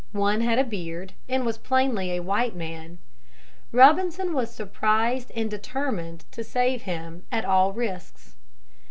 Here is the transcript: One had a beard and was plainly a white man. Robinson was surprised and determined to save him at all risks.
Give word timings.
One 0.13 0.41
had 0.41 0.57
a 0.57 0.63
beard 0.63 1.13
and 1.29 1.45
was 1.45 1.59
plainly 1.59 2.09
a 2.13 2.23
white 2.23 2.55
man. 2.55 2.97
Robinson 3.71 4.33
was 4.33 4.49
surprised 4.49 5.31
and 5.35 5.47
determined 5.47 6.25
to 6.31 6.43
save 6.43 6.81
him 6.81 7.21
at 7.31 7.45
all 7.45 7.71
risks. 7.71 8.33